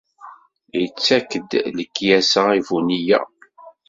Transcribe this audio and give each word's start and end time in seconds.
Ittak-d 0.83 1.51
lekyasa 1.77 2.43
i 2.57 2.59
bu 2.65 2.77
nniya. 2.83 3.19